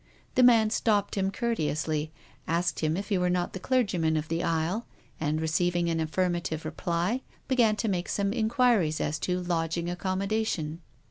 [0.33, 2.11] The man stopped him courteously,
[2.47, 4.87] asked if he were not the clergyman of the Isle,
[5.19, 10.81] and, receiving an affirmative reply, began to make some inquiries as to lodging accommodation.